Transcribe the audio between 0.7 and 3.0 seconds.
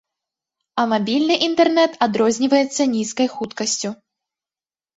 А мабільны інтэрнэт адрозніваецца